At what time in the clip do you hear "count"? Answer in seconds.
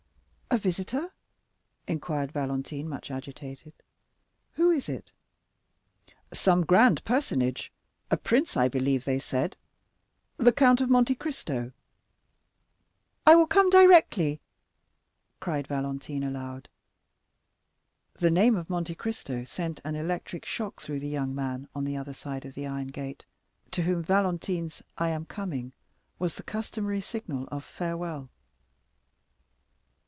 10.51-10.81